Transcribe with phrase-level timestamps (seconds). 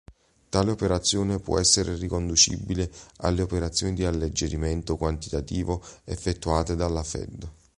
[0.49, 7.47] Tale operazione può essere riconducibile alle operazioni di alleggerimento quantitativo effettuate dalla Fed.